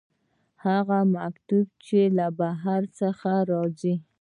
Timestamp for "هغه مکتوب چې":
0.65-1.99